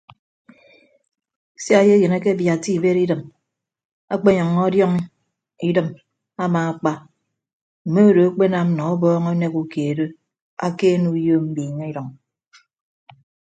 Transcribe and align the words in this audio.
Sia 1.63 1.79
eyeyịn 1.83 2.13
akebiatta 2.17 2.69
ibed 2.75 2.97
idịm 3.03 3.21
akpenyʌññọ 4.13 4.61
ọdiọñ 4.67 4.93
idịm 5.67 5.87
amaakpa 6.43 6.91
mme 7.85 7.99
odo 8.09 8.23
akpenam 8.29 8.67
nọ 8.77 8.83
ọbọọñ 8.93 9.25
anek 9.31 9.53
ukeed 9.61 9.99
akeene 10.65 11.07
uyo 11.15 11.35
mbiiñe 11.47 11.83
idʌñ. 11.91 12.07